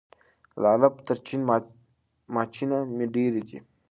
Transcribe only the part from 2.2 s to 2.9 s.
ماچینه